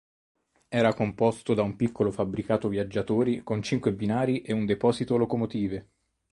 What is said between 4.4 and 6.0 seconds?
e un deposito locomotive.